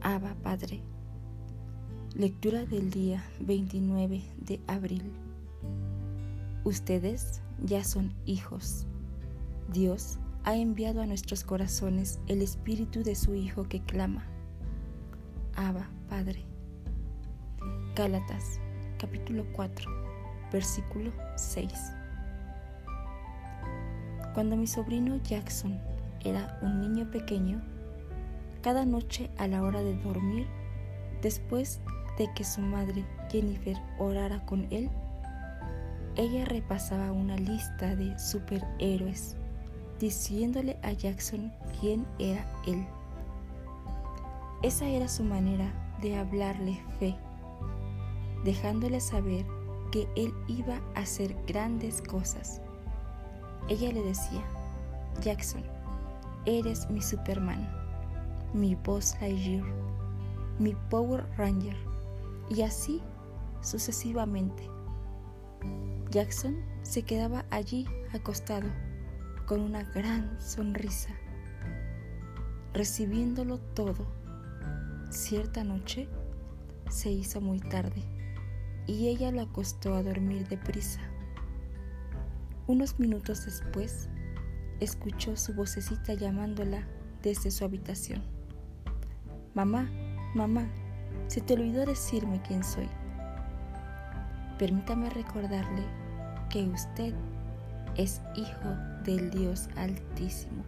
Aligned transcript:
Abba 0.00 0.34
Padre. 0.42 0.82
Lectura 2.14 2.64
del 2.66 2.90
día 2.90 3.24
29 3.40 4.22
de 4.38 4.60
abril. 4.66 5.12
Ustedes 6.64 7.40
ya 7.64 7.84
son 7.84 8.12
hijos. 8.26 8.86
Dios 9.72 10.18
ha 10.44 10.56
enviado 10.56 11.00
a 11.00 11.06
nuestros 11.06 11.44
corazones 11.44 12.18
el 12.26 12.42
espíritu 12.42 13.02
de 13.02 13.14
su 13.14 13.34
Hijo 13.34 13.68
que 13.68 13.80
clama. 13.80 14.26
Abba 15.54 15.88
Padre. 16.08 16.44
Gálatas 17.94 18.58
capítulo 18.98 19.44
4 19.54 19.90
versículo 20.52 21.12
6. 21.36 22.01
Cuando 24.34 24.56
mi 24.56 24.66
sobrino 24.66 25.16
Jackson 25.22 25.78
era 26.24 26.58
un 26.62 26.80
niño 26.80 27.10
pequeño, 27.10 27.60
cada 28.62 28.86
noche 28.86 29.30
a 29.36 29.46
la 29.46 29.62
hora 29.62 29.82
de 29.82 29.94
dormir, 29.98 30.46
después 31.20 31.80
de 32.18 32.32
que 32.34 32.44
su 32.44 32.60
madre 32.60 33.04
Jennifer 33.30 33.76
orara 33.98 34.44
con 34.46 34.66
él, 34.70 34.88
ella 36.16 36.44
repasaba 36.44 37.12
una 37.12 37.36
lista 37.36 37.94
de 37.94 38.18
superhéroes, 38.18 39.36
diciéndole 39.98 40.78
a 40.82 40.92
Jackson 40.92 41.52
quién 41.80 42.06
era 42.18 42.46
él. 42.66 42.86
Esa 44.62 44.86
era 44.86 45.08
su 45.08 45.24
manera 45.24 45.72
de 46.00 46.16
hablarle 46.16 46.80
fe, 46.98 47.16
dejándole 48.44 49.00
saber 49.00 49.44
que 49.90 50.08
él 50.16 50.32
iba 50.48 50.80
a 50.94 51.00
hacer 51.00 51.36
grandes 51.46 52.00
cosas. 52.00 52.62
Ella 53.68 53.92
le 53.92 54.02
decía, 54.02 54.42
Jackson, 55.20 55.62
eres 56.46 56.90
mi 56.90 57.00
Superman 57.00 57.82
mi 58.52 58.74
Buzz 58.74 59.14
Lightyear, 59.20 59.64
mi 60.58 60.74
Power 60.90 61.24
Ranger 61.36 61.76
y 62.50 62.62
así 62.62 63.00
sucesivamente. 63.62 64.68
Jackson 66.10 66.56
se 66.82 67.02
quedaba 67.02 67.46
allí 67.50 67.86
acostado 68.12 68.68
con 69.46 69.60
una 69.60 69.82
gran 69.82 70.38
sonrisa, 70.40 71.10
recibiéndolo 72.74 73.58
todo. 73.58 74.06
Cierta 75.10 75.64
noche 75.64 76.08
se 76.90 77.10
hizo 77.10 77.40
muy 77.40 77.60
tarde 77.60 78.02
y 78.86 79.08
ella 79.08 79.30
lo 79.30 79.42
acostó 79.42 79.94
a 79.94 80.02
dormir 80.02 80.46
deprisa. 80.48 81.00
Unos 82.72 82.98
minutos 82.98 83.44
después, 83.44 84.08
escuchó 84.80 85.36
su 85.36 85.52
vocecita 85.52 86.14
llamándola 86.14 86.88
desde 87.22 87.50
su 87.50 87.66
habitación. 87.66 88.22
Mamá, 89.52 89.90
mamá, 90.34 90.66
se 91.26 91.42
te 91.42 91.52
olvidó 91.52 91.84
decirme 91.84 92.40
quién 92.48 92.64
soy. 92.64 92.88
Permítame 94.58 95.10
recordarle 95.10 95.84
que 96.48 96.62
usted 96.62 97.12
es 97.98 98.22
hijo 98.36 98.70
del 99.04 99.28
Dios 99.30 99.68
Altísimo. 99.76 100.64